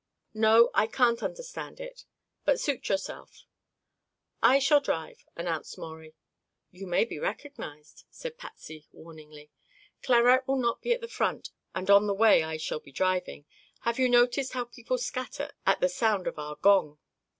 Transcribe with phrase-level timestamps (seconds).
[0.33, 2.05] "No, I can't understand it.
[2.43, 3.45] But suit yourself."
[4.41, 6.15] "I shall drive," announced Maurie.
[6.71, 9.51] "You may be recognized," said Patsy warningly.
[10.01, 13.45] "Clarette will not be at the front, and on the way I shall be driving.
[13.81, 16.97] Have you noticed how people scatter at the sound of our gong?"